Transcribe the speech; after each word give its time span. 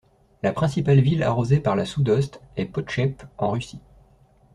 La 0.41 0.51
principale 0.51 0.99
ville 0.99 1.21
arrosée 1.21 1.59
par 1.59 1.75
la 1.75 1.85
Soudost 1.85 2.41
est 2.57 2.65
Potchep, 2.65 3.21
en 3.37 3.51
Russie. 3.51 3.81